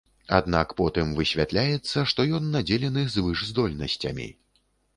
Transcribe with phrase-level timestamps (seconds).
[0.35, 4.27] Аднак потым высвятляецца, што ён надзелены звышздольнасцямі.